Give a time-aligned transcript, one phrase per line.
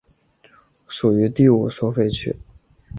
[0.87, 2.35] 属于第五收费区。